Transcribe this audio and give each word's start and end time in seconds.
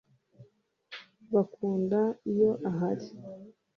bakunda 1.33 1.99
iyo 2.31 2.51
ahari 2.69 3.07